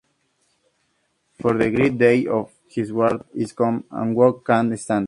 [1.39, 4.99] For the great day of his wrath is come, and who can stand?